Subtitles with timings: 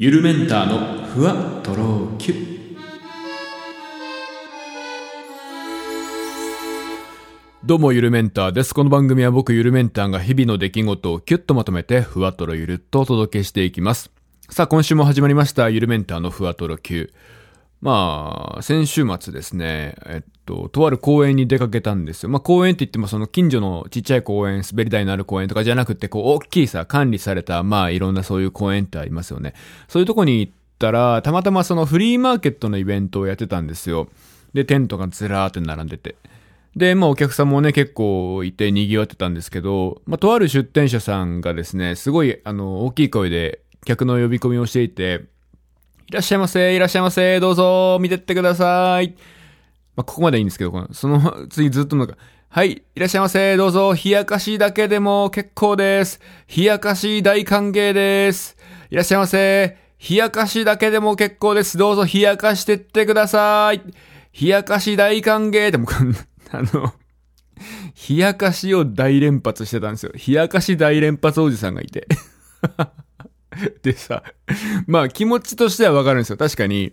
[0.00, 2.34] ゆるメンターのふわとろきゅ
[7.64, 8.72] どうもゆるメンターです。
[8.72, 14.12] この番組は僕ゆるメンターが日々の出来事をキュッとまとめてふわとろゆるっとお届けしていきます。
[14.48, 17.12] さあ今週も始まりましたゆるメンターのふわとろきゅ
[17.80, 22.28] まあ、先週末ですね、えっと、とある公園に出かけたんですよ。
[22.28, 29.54] まあ公園って言ってもその近所のちっちゃい公園、滑り台のある公園とかじゃなくて、こう大きいさ、管理された、まあいろんなそういう公園ってありますよね。
[29.86, 34.08] そういうとこに行ったら、たまたまそのフリーマーケットのイベントをやってたんですよ。
[34.54, 36.16] で、テントがずらーって並んでて。
[36.74, 45.26] で、まあお客さんもね、結構いて賑わってたんですけど、まあとある出店者さんがですね、すごい、あの、大きい声で客の呼び込みをしていて、
[46.08, 49.14] いらっしゃいませ、いらっしゃいませ、どうぞ、見てってください。
[49.94, 52.16] まあ、ここまでいいんですけど、このその 次ずっとなんか、
[52.48, 56.18] はい、いらっしゃいませ、どうぞ、冷やかしだけでも結構です。
[56.56, 58.56] 冷やかし大歓迎です。
[58.88, 59.76] いらっしゃいませ、
[60.08, 61.76] 冷やかしだけでも結構です。
[61.76, 63.82] どうぞ冷やかしてってください。
[64.40, 65.88] 冷やかし大歓迎でも、
[66.52, 66.94] あの、
[68.08, 70.12] 冷やかしを大連発してたんですよ。
[70.14, 72.08] 冷やかし大連発おじさんがいて。
[73.82, 74.22] でさ、
[74.86, 76.36] まあ気持ちとしてはわかるんですよ。
[76.36, 76.92] 確かに、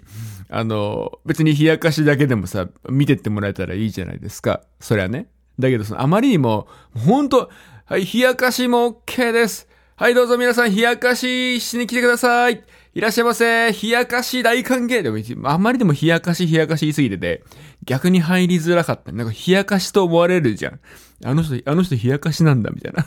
[0.50, 4.62] あの、別に冷やかしだけでもさ、見てってもらえたらいいじゃないですか。
[4.80, 5.28] そりゃね。
[5.60, 7.50] だけどその、あまりにも、ほんと、
[7.86, 9.68] はい、冷やかしも OK です。
[9.96, 12.64] はい、どうぞ皆さん冷やかししに来てください。
[12.94, 13.72] いらっしゃいませ。
[13.72, 17.44] 冷やかし大歓迎でも、あまりでも冷やかし冷やかし言いすぎてて、
[17.86, 19.12] 逆に入りづらかった。
[19.12, 20.80] なんか冷やかしと思われるじゃん。
[21.24, 23.06] あの人、あの人冷やかしなんだ、みたいな。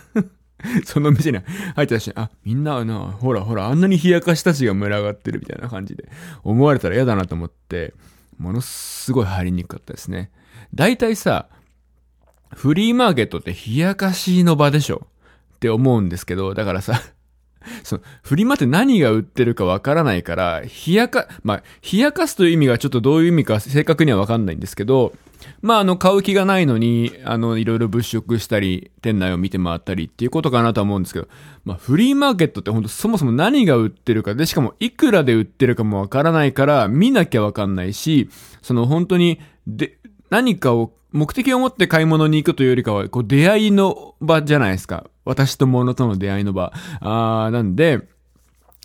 [0.84, 1.38] その店に
[1.76, 6.08] 入ったし、あ、みんなな、ほらほら、あんなに冷やかしたちが群がってるみたいな感じで
[6.42, 7.94] 思われたら嫌だなと思って、
[8.38, 10.30] ものすごい入りにくかったですね。
[10.74, 11.48] 大体さ、
[12.54, 15.06] フリーマーケットって冷やかしの場でしょ
[15.56, 17.00] って思うんですけど、だからさ、
[17.84, 25.12] その、フリマって何が売ってるかわからないから、冷やか、まあ、冷やかすという意味がちょっとどういう意味か正確にはわかんないんですけど、
[25.60, 31.28] まあ、あの、買う気がないのに、あの、いろいろ物色したり、店内を見て回ったりっていうことかなとは思うんですけど、
[31.64, 38.28] まあ、フリーマーケットって本当そもそも何が売ってるかで、しかもいくらで売ってるかもわからないから、見なきゃわかんないし、
[38.62, 39.98] その本当に、で、
[40.30, 45.06] 何かを、目的を持って買い物に行くというよりかは、こう、出会いの場じゃないですか。
[45.28, 46.72] 私と物との出会いの場。
[47.00, 48.00] あー、なんで、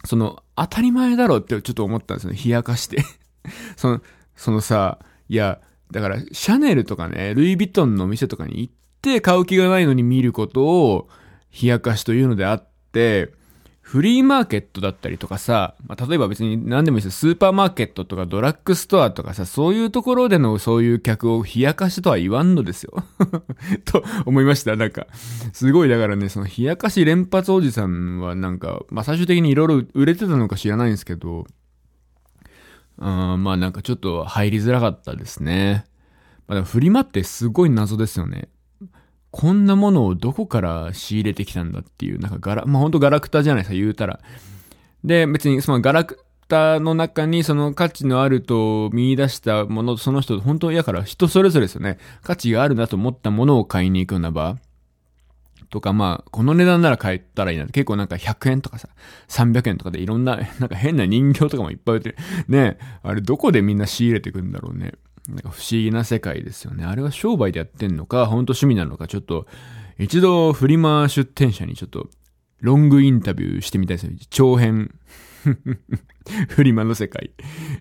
[0.03, 2.39] その、当たり前だろうってちょっと思ったんですよね。
[2.43, 3.01] 冷やかして。
[3.77, 4.01] その、
[4.35, 4.99] そのさ、
[5.29, 5.61] いや、
[5.91, 11.07] だから、シャネルとかね、ルイ・ヴィトンの店とかに行って買う気がないのに見ることを、
[11.61, 13.31] 冷やかしというのであって、
[13.83, 17.19] フリーマーケットだったりとかさ、まあ、例えば別に何でもいいです。
[17.19, 23.03] スーパーマーケットとかドラッグストアとかさ、そういうところでのそういう客を冷やかしとは言わんのですよ。
[23.83, 24.77] と思いました。
[24.77, 25.07] なんか、
[25.51, 31.45] すごいだからね、その冷やかし連発おじさんはなんか、まあ、最終的にいろいろ売れてたのか知らないんですけど、
[32.97, 35.85] うん、まあなんかちょっと入りづらかったですね。
[36.47, 38.47] まあ、でもフリマってすごい謎ですよね。
[39.33, 44.19] こんなものをどこから仕入れてきたんだっていう、なんかガラ、まあ、ほんとガラクタじゃないですか、言うたら。
[45.03, 51.97] で、別にそのガラクタの中にその価値のあると見出したもの、その人、本当やから人それぞれですよね。
[52.21, 54.57] 価値があるなと思ったものを買いに行くような場。
[55.71, 57.65] とか、まあ、この値段なら買えたらいいな。
[57.65, 58.89] 結構なんか100円とかさ、
[59.29, 62.17] 300円とかでいろんな、 なんか変な人形とかもいっぱい売ってる。
[62.47, 64.93] ねあれどこでみんな仕入れてくんだろうね。
[65.29, 66.83] なんか不思議な世界ですよね。
[66.83, 69.47] あれは商売でやってんのか、本当趣味なのか、ちょっと、
[69.97, 72.09] 一度フリマ出店者にちょっと、
[72.59, 74.11] ロングインタビューしてみたいですよ。
[74.29, 74.93] 長編。
[76.49, 77.31] フリマの世界。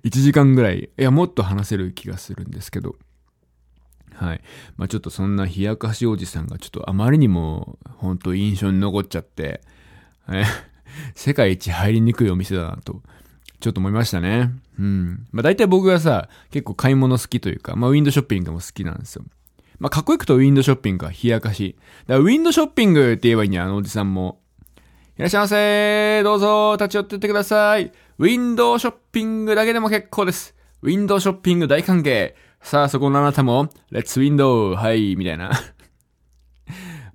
[0.04, 2.96] 1時間ぐらい、いや、もっと話せる気がするんですけど。
[4.14, 4.40] はい。
[4.76, 9.62] まあちょっとそんな冷やかしおじさんがちょっとあまりにも、本当印象に残っちゃって、
[11.14, 13.02] 世界一入りにくいお店だなと、
[13.62, 14.50] ちょっと思いましたね。
[14.78, 15.26] うん。
[15.30, 19.24] まあ大体僕がさ、結構買い物好きというか、まあウィンドショッピングも好きなんですよ。
[19.78, 21.76] まあかっこよくとウィンドショッピングか、冷やかし。
[22.06, 24.40] だからウィンドショッピングって言えばいいんや、あのおじさんも。
[25.16, 27.92] いらっしゃいませどうぞ、立ち寄ってってください。
[28.18, 30.56] ウィンドウショッピングだけでも結構です。
[30.82, 32.34] ウィンドウショッピング大歓迎。
[32.60, 35.52] さあ、そこのあなたも、レッツウィンドウ、はい、みたいな。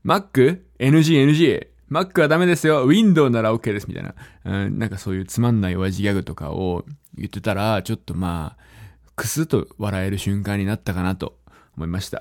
[0.05, 0.61] Mac?
[0.79, 1.67] NG, NG.
[1.89, 2.85] Mac はダメですよ。
[2.85, 3.87] Windows なら OK です。
[3.87, 4.15] みたいな。
[4.45, 6.85] うん、なんかそういうつまんない親父ギャグとかを
[7.15, 11.37] 言ってたら、ちょっとまあ、クスッと笑える瞬間になったかなと
[11.75, 12.19] 思いました。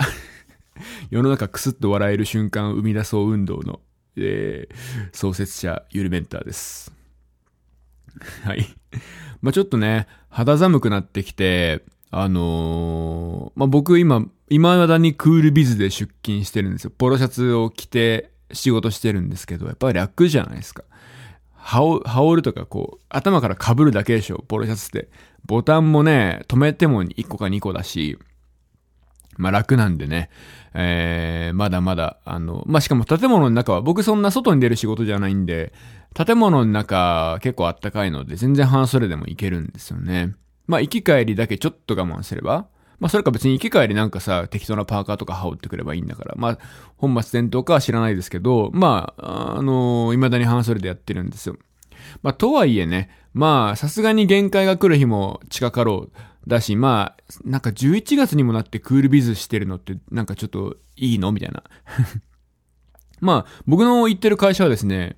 [1.11, 3.81] 世の中クスッと笑える瞬間を生み出そう運動の、
[4.17, 4.77] えー、
[5.13, 6.93] 創設者、ユルメンターです。
[8.45, 8.67] はい。
[9.43, 16.93] まあちょっとね、肌寒くなってきて、あのーまあ、僕今、未だにクールビズで出勤してるんですよ。
[16.97, 20.85] ポロシャツを着て仕事してるんですけど、やっぱり楽じゃないですか。
[21.55, 25.09] 羽織羽織るとかこう、頭から被るだけでしょ、ポロシャツって。
[25.45, 28.19] ボタンもね、止めても1個か2個だし、
[29.37, 30.31] まあ楽なんでね、
[30.75, 35.73] えー、まだまだ、あの、まあしかも建物の中は、僕そんな外に出る仕事じゃないんで、
[36.15, 40.35] 建物の中結構あったかいので、全然半袖でもいけるんですよね。
[40.67, 42.67] まあ行き帰りだけちょっと我慢すれば、
[42.99, 46.59] まあそれか別に行き帰りなんかさ、適当なパーカーとか羽織ってくればいいんだから、まあ
[46.97, 51.57] 本末転倒かは知らないですけど、まあ、あのー、未だに半袖でやってるんですよ。
[52.23, 56.19] まあとはいえね、まあさすがに限界が来る日も近かろう。
[56.47, 61.65] だし、まあ、なんか11月にもなってクールビズしてるのってなんかちょっといいのみたいな。
[63.21, 65.17] まあ、僕の行ってる会社はですね、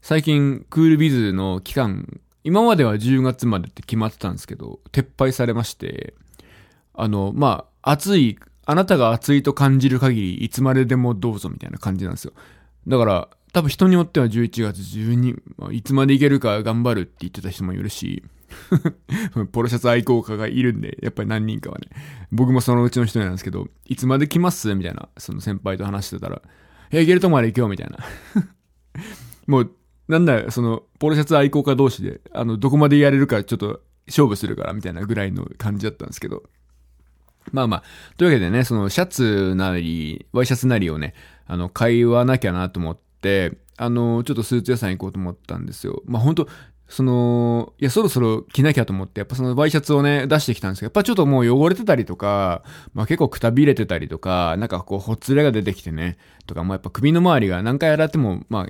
[0.00, 6.14] 最近クールビズの期間、今までは10月までって決まってたんですけど、撤廃されまして、
[7.02, 12.32] あの、まあ、暑い、あなたが暑いと感じる限り、いつまででもどうぞみたいな感じなんですよ。
[12.86, 18.22] だから、多分人によっては11月12、まあ、いつまでいけるか頑張るって言ってた人もいるし、
[19.52, 21.88] ポロシャツ愛好家がいるんで、やっぱり何人かはね、
[22.30, 24.74] 僕もそのうちの人なんですけど、いつまで来ます？
[24.74, 26.42] みたいな、その先輩と話してたら、
[26.92, 27.98] いや、いけるとこまで行けよみたいな。
[29.46, 29.72] もう、
[30.08, 36.42] なんだよ、その、ポロシャツ愛好家同士で、あの、どこまでやれるかちょっと勝負するからみたいなぐらいの感じだったんですけど。
[37.52, 37.82] まあまあ、
[38.16, 41.14] というわけでね、そのシャツなり、ワイシャツなりをね、
[41.46, 46.02] あの、買いわなきゃなと思って、あの、ちょっとスーツ屋さん行こうと思ったんですよ。
[46.04, 46.48] まあ本当
[46.90, 52.64] その、いや、そろそろ着なきゃと思って、やっぱそのワイシャツをね、出してきたんですけど、やっぱちょっともう汚れてたりとか、
[52.94, 58.66] まあ結構くたびれてたりとか、なんかこう、ほつれが出てきてね、とか、もうやっぱ首の周りが何回洗っても、まあ、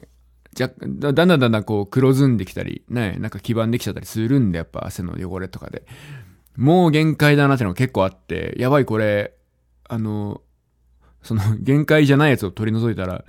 [0.53, 5.87] じゃ、だんだんだんだんこう黒ずんできたり、ね、なんか黄ばんできちゃったりするんで、やっぱ汗の汚れとかで。
[6.57, 9.35] もう限界だなってのが結構あって、やばいこれ、
[9.89, 10.43] あの、
[11.23, 13.25] その 限界じゃないやつを取り除いたら、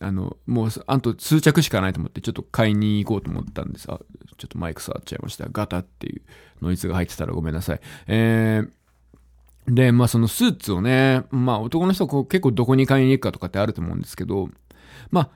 [0.00, 3.90] あの、もう、あと数着しかないと思って、ちょっと買いに行こうと思ったんです。
[3.90, 4.00] あ、
[4.36, 5.46] ちょっとマイク触っちゃいました。
[5.50, 6.22] ガタっていう
[6.62, 7.80] ノイズが入ってたらごめんなさい。
[8.06, 14.50] えー、で、まあそのスーツをね、まあ男の人こう結構どこに買いに行くかとかってあると思うんですけど、
[15.10, 15.30] まあ、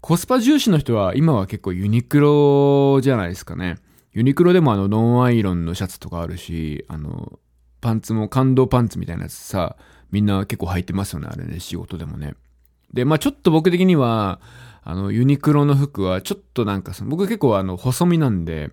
[0.00, 3.76] コスパ重視の人は今は結構ユニクロじゃないですかね。
[4.12, 7.38] ユニクロでもあのノンアイロンのシャツとかあるし、あの、
[7.80, 9.76] パンツも感動パンツみたいなやつさ、
[10.10, 12.34] みんな結構履いてますよね、あれね、仕事でもね。
[12.92, 14.40] で、まあちょっと僕的には、
[14.84, 18.70] あの、ユニクロの服はちょっとなんかその僕結構あの、細身なんで、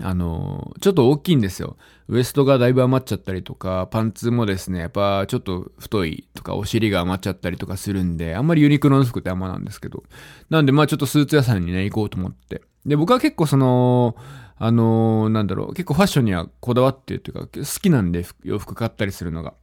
[0.00, 1.76] あの、ちょっと大きいんですよ。
[2.08, 10.02] ウエストがだいぶ余っちゃったりとか、パンツもですね、やっぱちょっと太いとか、お尻が余っちゃったりとかするんで、あんまりユニクロの服ってあんまなんですけど。
[10.50, 12.62] なんでまあちょっとスーツ屋さんにね、行こうと思って。
[12.86, 14.16] で、僕は結構その、
[14.56, 19.54] あのなんだろう、結構ファッションにはこだわってるというか、好きなんで洋服買ったりするのが。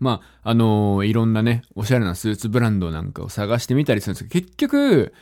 [0.00, 5.12] まあ、あのー、いろんなね、おしゃれなスーツブランドなんかを探してみたりするんですけど、結局、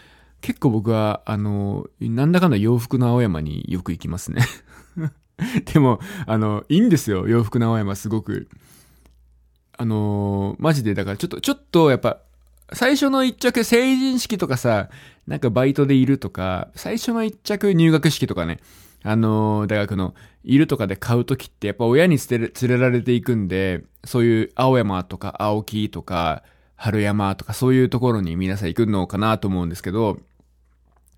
[0.41, 4.43] 結構僕は、あのー、なんだかんだ洋服の青山によく行きますね
[5.73, 8.49] でも、あの、いいんですよ、洋服の青山すごく。
[9.77, 12.21] あのー、マジで、だからちょっと、ちょっとやっぱ、
[12.73, 14.89] 最初の一着成人式とかさ、
[15.27, 18.61] なんかバイトでいるとか、最初の一着入学式とかね、
[19.03, 26.43] あのー、大学の、いるとかで買うときってやっぱ親に連れられていくんで、そういう青山とか青木とか
[26.77, 30.19] 春山とかそういうところに皆さん行くのかなと思うんですけど、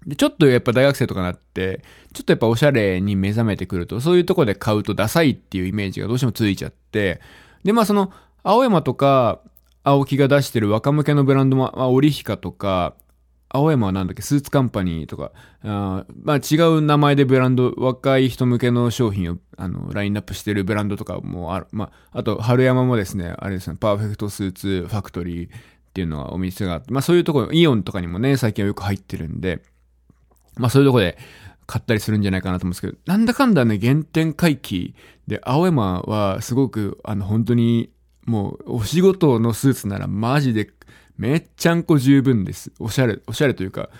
[0.06, 7.20] で、ちょっとやっぱ大学生とかなって、ちょっとやっぱおしゃれに目覚めてくると、そういうとこで買うとダサいっていうイメージがどうしてもついちゃって、
[7.62, 8.10] で、まあその、
[8.42, 9.40] 青山とか、
[9.82, 12.94] 青木が出してる若向けのブランドも、まあ、オリヒカとか、
[13.52, 15.32] 青山はなんだっけ、スーツカンパニーとか、
[15.64, 21.66] あまあ違う名前でブランド、若い人向けの商品を、あの、ラインナップしてるブランドとかもある。
[21.72, 25.52] まあ、あと、春山もですね、あれですね、パーフェクトスーツファクトリーっ
[25.92, 29.62] ていうのはお店があって、まあそういうところ、イオンとかにもね、最近はよく入ってるんで、
[30.56, 31.18] まあそういうところで
[31.66, 34.94] 買ったりするんじゃないかなと思うんですけど、なんだかんだね、原点回帰
[35.26, 37.90] で、青山はすごく、あの、本当に、
[38.30, 40.70] もう、お仕事のスーツならマジで
[41.18, 42.70] めっちゃんこ十分です。
[42.78, 43.90] おしゃれ、おしゃれというか、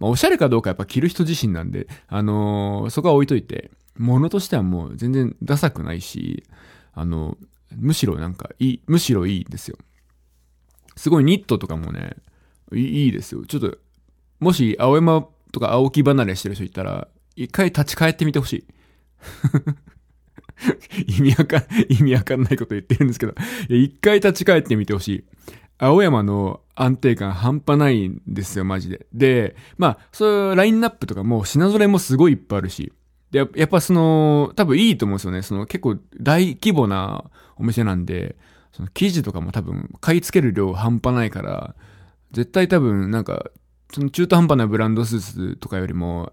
[0.00, 6.42] まあ、おしゃれかどうかやっぱ着る人自身なんで、あのー、そこは置いといて、物としてはもう全然ダサくないし、
[6.94, 7.38] あの、
[7.76, 9.78] むしろなんかいい、むしろいいんですよ。
[10.96, 12.16] すごいニットとかもね、
[12.72, 13.46] いいですよ。
[13.46, 13.78] ちょっと、
[14.40, 18.64] もし青山とか青木離れしてる人いたら、一回立ち返ってみてほしい。
[21.06, 23.34] 意味わかん、意味わかんないこと言ってるんですけど、
[23.68, 25.24] 一回立ち返ってみてほしい。
[25.78, 29.06] 青山の安定感半端ないんですよ、マジで。
[29.12, 32.92] で、まあ、そういうラインナップとかも品揃えもすごいいっぱいあるし。
[33.30, 35.42] で、やっぱその、多分いいと思うんですよね。
[35.42, 37.24] その結構大規模な
[37.56, 38.36] お店なんで、
[38.72, 41.74] その生地とかも多分買い付ける量半端ないから、
[42.32, 43.50] 絶対多分なんか、
[43.92, 46.32] その中途半端なブランドスーツとかよりも、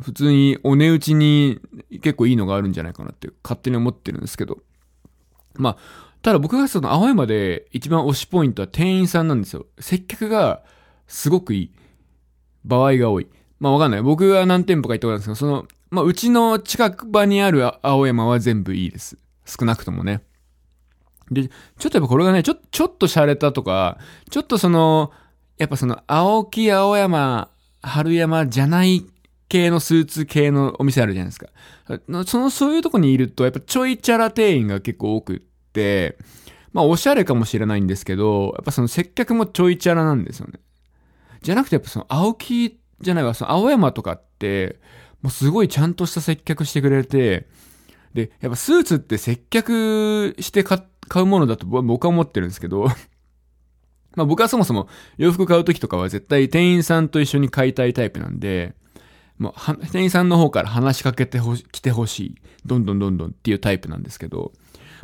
[0.00, 1.60] 普通にお値打ちに
[2.04, 4.58] 結構いいのがあるんじゃないかなって勝手に思ってるんですけど。
[5.54, 5.76] まあ、
[6.20, 9.66] ただ僕がその青山で一番推しポイントは店員さんなんですよ。
[9.78, 10.62] 接客が
[11.06, 11.70] すごくいい
[12.62, 13.28] 場合が多い。
[13.58, 14.02] まあわかんない。
[14.02, 19.16] 僕が何店舗か行ったことあるんですけど、その、まあうちの近く場にある青山は全部いいです。
[19.46, 20.22] 少なくともね。
[21.30, 23.96] で、ちょっとやっぱこれがね、ちょ、ちょっと洒落たとか、
[24.28, 25.10] ちょっとその、
[25.56, 27.48] やっぱその、青木青山、
[27.80, 29.06] 春山じゃない
[29.54, 31.48] 系のスーツ系のお店あるじゃないですか。
[32.26, 35.38] その、そういうとこにいると、やっぱちょいチャラ店員が結構多くっ
[35.72, 36.18] て、
[36.72, 40.58] まあおしゃれかもしれないんですけど、やっぱその接客もちょいチャラなんですよね。
[41.40, 44.80] じゃなくてやっぱその青木じゃないわ、その青山とかって、
[45.22, 47.46] もうすごいちゃんとした接客してくれて、
[48.12, 50.82] で、やっぱスーツって接客して買
[51.14, 52.86] うものだと僕は思ってるんですけど、
[54.16, 58.74] まあ僕はそもそも洋服買う時とかは絶対店員さんと一緒に買いたいタイプなんで、
[59.38, 62.34] もう店員さんの方から話しかけてほし、来てほしい。
[62.66, 64.52] どんどんどんどんっていうタイプなんですけど、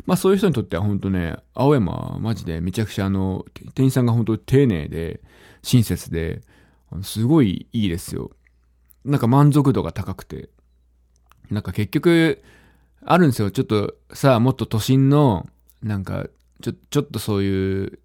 [0.05, 5.21] まあそういう人にとっては本当ね、青山はマジでめちゃくちゃあの、店員さんが本当丁寧で、
[5.63, 6.41] 親切で、
[7.03, 8.31] すごいいいですよ。
[9.05, 10.49] なんか満足度が高くて。
[11.49, 12.41] なんか結局、
[13.03, 13.51] あるんですよ。
[13.51, 15.47] ちょっとさ、もっと都心の、
[15.83, 16.27] なんか、
[16.61, 17.99] ちょ、ちょっとそういう、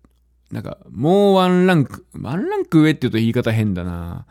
[0.51, 4.27] なんか、もうワンランク、ワンランク上って言うと言い方変だな。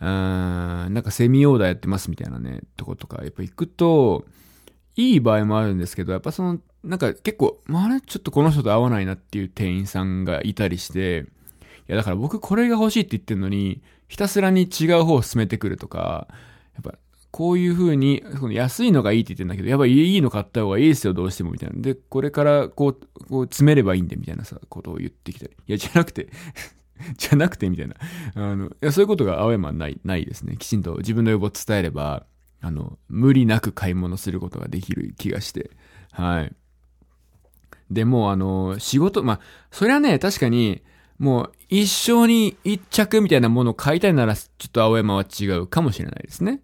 [0.00, 4.26] うん、なんかセミオーダーやってますみたいなね、とことか、やっぱ行くと、
[4.96, 11.26] いい場合もあるんですけど、やっぱその、なんか結構、あれちょっとこの人と合わないなっていう店員さんがいたりして、
[11.88, 16.28] いやだから僕これが欲しいって言ってるのに、ひたすらに違う方を進めてくるとか、
[16.74, 16.98] やっぱ
[17.30, 21.80] こういう風に、その安いのがいいって言ってんだけど、やっぱいいの買った方がいいですよ、どうしても、みたいな。
[21.80, 25.52] で、これからこう、こう詰めればいいんで、みたいなさ、ことを言ってきたり。
[25.66, 26.28] いや、じゃなくて
[27.16, 27.94] じゃなくて、みたいな。
[28.34, 30.56] あの、いや、そういうことが青山はない、ないですね。
[30.56, 32.26] きちんと自分の要望を伝えれば、
[32.60, 35.70] あの、無理なく買い物することができる気がして。
[36.12, 36.52] はい。
[37.90, 40.82] でも、あの、仕事、まあ、それはね、確かに、
[41.18, 46.60] もう一生に一着みたいなものを買いたいなら、ちょっと青山は違うかもしれないですね。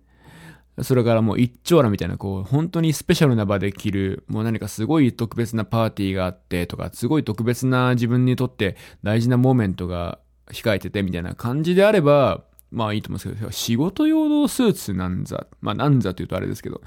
[0.81, 10.19] それからもう一丁羅みたいな、こう、本当にスペシャルな場で着る、もう何かすごい特別なパーティーがあってとか、すごい特別な自分にとって大事なモーメントが
[10.51, 16.81] 控えててみたいな感じであれば、まあいいと思うんですけど、仕事用のスーツなんざ、まあなんざと言うとあれですけど、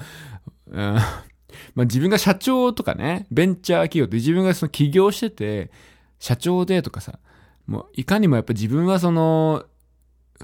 [0.72, 5.72] まあ自分が社長とかね、ベンチャー企業って自分がその起業してて、
[6.20, 7.20] 社長でとかさ、
[7.68, 9.66] もう、いかにもやっぱ自分はその、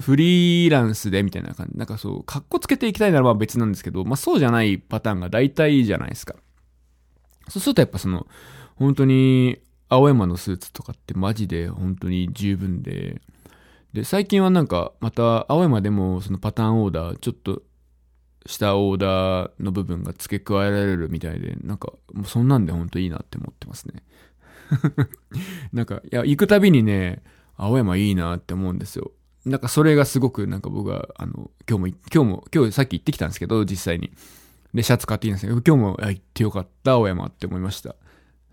[0.00, 1.78] フリーランスでみたいな感じ。
[1.78, 6.34] なんかそう、格好つけていきたいならば別なんですけど、まあそうじゃないパターンが大体じゃないですか。
[7.48, 8.26] そうするとやっぱその、
[8.76, 9.58] 本当に、
[9.92, 13.20] 青山のスーツとかってマジで本当に十分で、
[13.92, 17.62] で、最近はなんか、また、青山でもそのパターンオーダー、ちょっと
[18.46, 24.02] したオーダーの部分が付け加えられるみたいで、なんか、もうそんなんで本当いいなって思ってますね。
[25.74, 27.22] なんか、いや、行くたびにね、
[27.58, 29.12] 青山いいなって思うんですよ。
[29.44, 34.10] なんかそれがすごくなんか僕は、あの、今日も、今日も、今日さっき行ってきたんですけど、実際に。
[34.72, 37.94] で、シャツ買っていいんですけど、今日も行ってよかった、青山って思いました。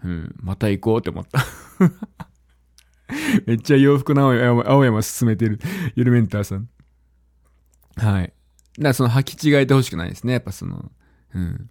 [0.04, 1.46] うん、また行こうって思った。
[3.46, 5.60] めっちゃ洋服の青山、青山進めてる、
[5.96, 6.70] ゆるメンターさん。
[7.96, 8.24] はい。
[8.24, 8.34] だか
[8.78, 10.34] らその履き違えてほしくないですね。
[10.34, 10.92] やっぱその、
[11.34, 11.70] うん。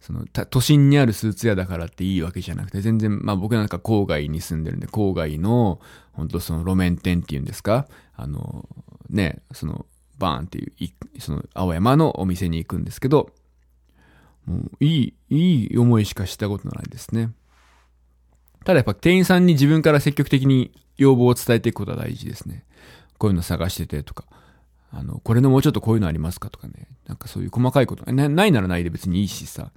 [0.00, 5.80] その、都心にあるスーツ屋だからっていいわけじゃなくて、全然、まあ僕なんか郊外に住んでるんで、郊外の、
[6.12, 7.86] 本当その路面店っていうんですか？
[8.16, 8.68] あの、
[9.08, 9.86] ね、その、
[10.18, 13.30] バーンっていう、その、青山のお店に行くんですけど、
[14.44, 17.30] もう、いい、いい思いしかしたことないですね。
[18.64, 22.64] ただやっぱ店員さんに自分から積極的に要望を伝えていくことは大事ですね。
[23.18, 24.24] こういうの探しててとか。
[24.90, 26.88] あの、これのもうちょっとこういうのありますかとかね。
[27.06, 28.10] なんかそういう細かいこと。
[28.12, 29.70] なないならないで別にいいしさ。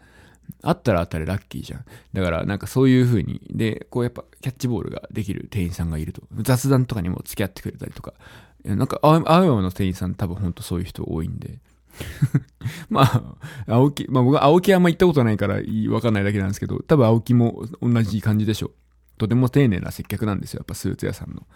[0.62, 1.86] あったらあったらラッキーじゃん。
[2.14, 6.22] だからなんかそういう風に、で、こうやっぱキャッチボールができる店員さんがいると。
[6.42, 8.14] 雑談とかにも付き合ってくれたりとか。
[8.64, 11.60] なんか、青山の店員さん多分ほんとそういう人多いんで。
[12.90, 13.36] まあ、
[13.68, 15.60] 青木、まあ僕は青木あんま行ったことないから
[15.90, 18.72] わかんないだけなんですけど、多分青木も同じ感じでしょう。
[19.18, 20.60] とても丁寧な接客なんですよ。
[20.60, 21.48] やっぱスーツ屋さんの。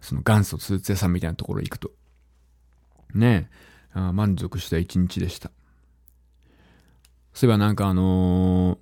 [0.00, 1.92] その元祖スーツ屋さんみたいなところ行くと。
[3.14, 3.50] ね
[3.94, 5.50] え、満足した一日でした。
[7.32, 8.78] そういえばなんかあのー、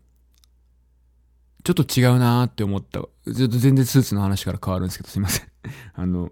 [1.64, 3.02] ちょっと違うなーって思った。
[3.26, 5.48] ずっと全然スーツの話から変わるんですけど、すいません。
[5.94, 6.30] あの、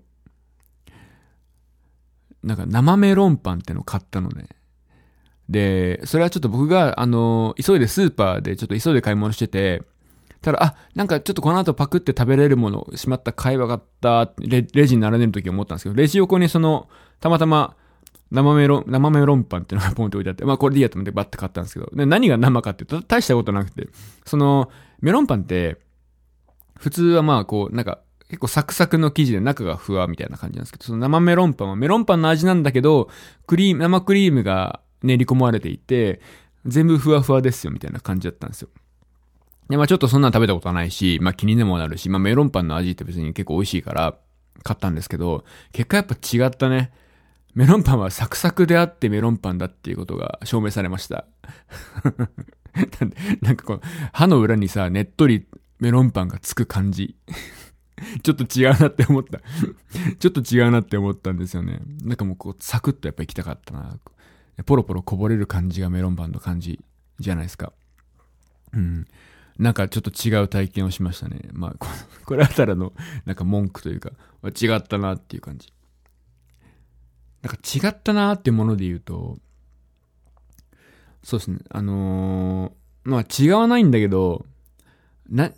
[2.45, 4.49] なんか生メロンパンってのを買ったのね。
[5.49, 9.83] で、それはちょっと僕が、あの、急いでスーパーでちょっと急いで買い物してて、
[10.41, 16.89] ただ、あ、なんかちょっとこの後パクって食べれるもの、しまった買えばよかったレ、レジに並んでる時思ったんですけど、レジ横にその、
[17.21, 17.77] たまたま、
[18.31, 23.89] 生メロン、生メロンパンっていうのがポンって置いてあって、まあこれでいいやと思ってバッて買ったんですけど、で何が生かって大したことなくて、
[24.27, 24.71] その、
[25.01, 25.79] メロンパンって、
[26.79, 33.09] 普通はまあこう、なんか、結構サクサクの生地で中がふわみたいな感じなんですけど、その生メロンパンはメロンパンの味なんだけど、
[33.47, 36.21] クリーム、生クリームが練り込まれていて、
[36.67, 38.69] 全部ふわふわですよみたいな感じだったんですよ。
[39.69, 44.17] で、まあちょっとそんなの食べたことはないし、まあ気にでもなるし、まあメロンパンの味って別に結構美味しいから
[44.63, 46.93] 買ったんですけど、結果やっぱ違ったね。
[47.55, 51.25] メロンパンはサクサクであってメロンパンだっていうことが証明されました。
[53.43, 53.81] なんかこう、
[54.13, 55.47] 歯の裏にさ、ねっとり
[55.79, 57.15] メロンパンがつく感じ。
[58.23, 59.41] ちょっと違うなって思った。
[60.19, 61.81] ちょっと違うなって思ったんですよね。
[62.03, 63.99] なんかもうこう、サクッとやっぱ行きたかったな。
[64.67, 66.81] ポロポロこぼれる感じがメロンパンの感じ
[67.19, 67.73] じゃないですか。
[68.73, 69.07] うん。
[69.59, 71.49] なんかちょっと違う体験をしましたね。
[71.53, 71.87] まあ、
[72.25, 72.93] こ れあたらの、
[73.25, 74.11] なんか文句というか、
[74.45, 75.73] 違ったなっていう感じ。
[77.43, 79.39] なんか違ったなっていうもので言うと、
[81.23, 81.59] そうですね。
[81.71, 84.47] あのー、まあ違わないんだけど、
[85.29, 85.53] な、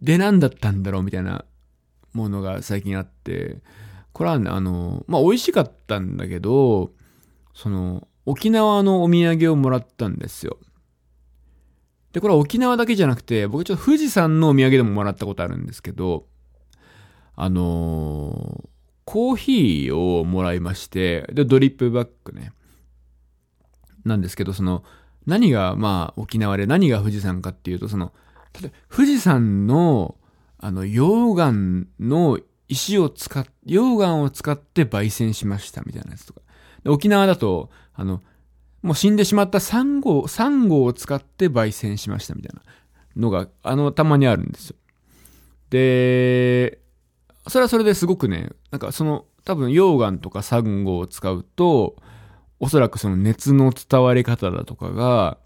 [0.00, 1.44] で何だったんだろうみたいな
[2.12, 3.62] ものが最近あって、
[4.12, 6.92] これはね、あの、まあ美味しかったんだけど、
[7.54, 10.58] その、沖縄のお土産をもらったんですよ。
[12.12, 16.26] で、これは沖縄だけじゃなくて、僕ちょっと富士山のお土産でももらったことあるんですけど、
[17.34, 18.68] あのー、
[19.04, 22.52] コーヒーをもらいまして、で、ドリップバッグね。
[24.04, 24.84] なんですけど、その、
[25.26, 28.12] 何が、まあ、沖縄で何が富士山かっていうと、その、
[28.60, 30.16] 例えば、富士山の、
[30.58, 36.40] あの、溶岩の石を使っ、溶岩を使って焙煎しましたみたいなやつとか。
[36.86, 38.22] 沖縄だと、あの、
[38.82, 42.62] もう死んでしまったサンゴ、サンゴを使って焙煎しましたみたいな
[43.16, 44.76] のが、あの、たまにあるんですよ。
[45.70, 46.80] で、
[47.48, 51.96] それはそれですごくね、なんかその、多分溶岩とかサンゴを使うと、
[52.60, 55.38] おそらくその熱の伝わり方だとかが、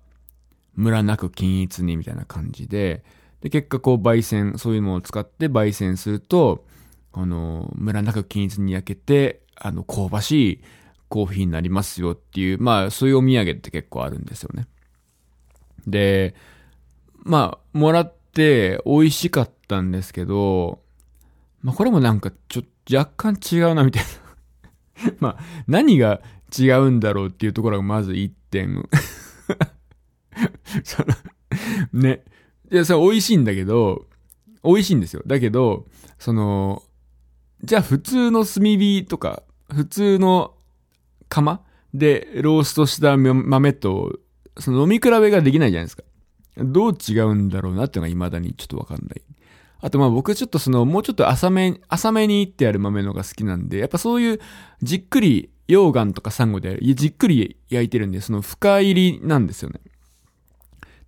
[0.77, 3.03] ムラなく均一にみたいな感じで、
[3.41, 6.65] で、結果こう焙煎、そういうのを使って焙煎すると、
[7.13, 10.61] あの、ムラなく均一に焼けて、あの、香ばしい
[11.09, 14.67] コーヒーになりますよっていう、まあ、そういうお土産って結構あるんですよね。
[15.87, 16.35] で、
[17.23, 20.81] まあ、もらって美味しかったんですけど、
[21.63, 22.63] まあ、これもなんかちょ、
[22.93, 24.05] 若干違うなみたい
[25.05, 26.21] な まあ、何が
[26.57, 28.89] 違うんだろうっていうところがまず一点
[30.85, 32.25] そのね。
[32.71, 34.07] いや、それ美味しいんだけど、
[34.65, 35.23] 美味しいんですよ。
[35.27, 35.87] だけど、
[36.19, 36.83] その、
[37.63, 40.55] じゃあ普通の炭火とか、普通の
[41.29, 41.63] 釜
[41.95, 44.19] でローストした豆と、
[44.59, 46.03] その飲み比べができないじゃないですか。
[46.57, 49.23] どう違うんだろうなっていうのが未だにちょっとわかんない。
[49.81, 54.41] あとまあ僕ちょっとそのもうちょっと浅め、浅めにいってある豆のが好きなんで、やっぱそういう
[54.83, 59.81] じっくり溶岩とかサンゴでじっくり焼いてるんで、その深入りなんですよね。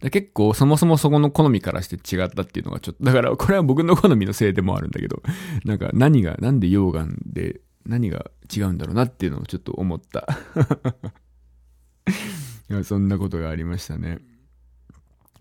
[0.00, 5.22] 結構そもそもそこの好みからして違ったっていうのがちょっと、だからこれは僕の好みのせいでもあるんだけど、
[5.64, 10.26] なんか何が、なんで溶岩で何が違うんだろうなっていうのをちょっと思った
[12.70, 12.84] いや。
[12.84, 14.18] そんなことがありましたね。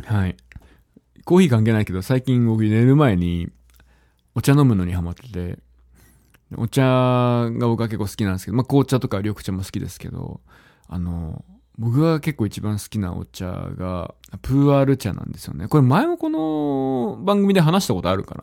[0.06, 0.38] はい。
[1.26, 3.50] コーヒー関係ないけど、最近僕寝る前に
[4.34, 5.60] お茶飲むのにハマってて、
[6.56, 10.42] お茶が僕は結構好きなんですけど、まあ紅茶とか緑茶も好きですけど、
[10.88, 11.44] あの、
[11.78, 15.68] 僕が結構一番好きなお茶が、プーアール茶なんですよね。
[15.68, 18.36] これ前もこの番組で話したことあるか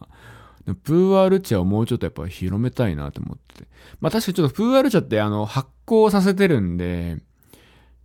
[0.66, 3.68] なプーアール茶をもうちょっとやっぱ広めたいなと思ってて。
[4.00, 7.18] まあ確かにちょっとプーアール茶ってあの発酵させてるんで、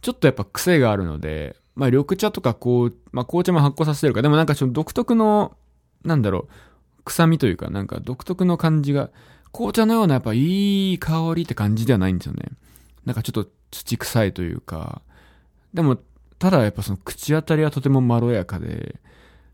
[0.01, 5.55] ちょっとやっぱ癖があるので、まあ緑茶とかこう、まあ紅茶も発酵させてるから、でもなんかちょっと独特の、
[6.03, 6.47] なんだろ
[6.99, 9.09] う、臭みというかなんか独特の感じが、
[9.53, 12.49] 紅茶のようなやっぱいい香りって感じではないんですよね。
[13.05, 15.01] なんかちょっと土臭いというか、
[15.73, 15.97] でも、
[16.38, 18.99] ただやっぱその口当たりはとてもまろやかで、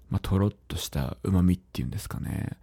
[0.10, 2.58] まあ、とろっとした旨味っていうんですかね。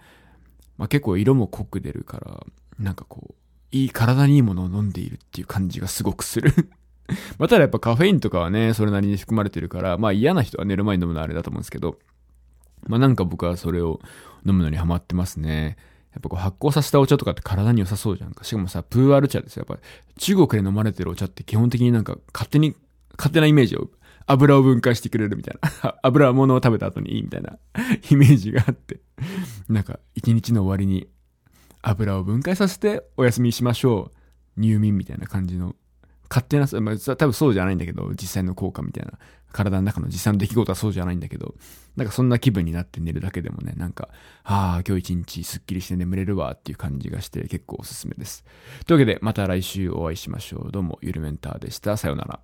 [0.78, 2.46] まあ、結構色も濃く出るから、
[2.78, 3.34] なんかこう、
[3.72, 6.52] いい体にいいものを飲んでいるっていう感じがすごくする
[7.38, 11.98] ま、ただやっぱカフェインとかはね、それなりに含まれてるから、まあ嫌な人は寝る前に飲むのはあれだと思うんですけど、
[12.86, 14.00] まあなんか僕はそれを
[14.46, 15.76] 飲むのにハマってますね。
[16.12, 18.44] やっぱこう発酵させたお茶とかって体に良さそうじゃんか。
[18.44, 19.64] しかもさ、プーアル茶ですよ。
[19.68, 19.82] やっぱ
[20.18, 22.76] 中国で飲まれてるお茶って基本的になんか勝手に、
[23.16, 23.90] 勝手なイメージを
[24.26, 25.96] 油を分解してくれるみたいな。
[26.02, 27.58] 油は物を食べた後にいいみたいな
[28.10, 29.00] イメージがあって
[29.68, 31.08] なんか、一日の終わりに
[31.82, 34.60] 油を分解させてお休みしましょう。
[34.60, 35.74] 入眠みたいな感じの
[36.28, 39.18] 勝手な、まあ、多分そうじゃないんだけど、実際の効果みたいな。
[39.52, 41.54] 体の中の実際の出来事はそうじゃないんだけど、
[41.94, 44.08] なんかそんな気分になって寝るだけでもね、なんか、
[44.44, 48.44] ああ、今日一日スッキリして眠れるわっていう感じがして結構おすすめです。
[48.86, 50.72] というわけで、また来週お会いしましょう。
[50.72, 51.96] どうも、ゆるメンターでした。
[51.96, 52.40] さようなら。